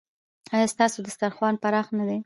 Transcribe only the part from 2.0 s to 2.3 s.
دی؟